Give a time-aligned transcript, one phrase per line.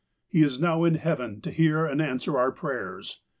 [0.31, 3.21] "He is now in heaven to hear and answer our prayers.